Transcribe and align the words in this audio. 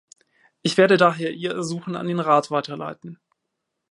Ich 0.63 0.77
werde 0.77 0.97
daher 0.97 1.31
Ihr 1.31 1.51
Ersuchen 1.51 1.95
an 1.95 2.07
den 2.07 2.19
Rat 2.19 2.49
weiterleiten. 2.49 3.19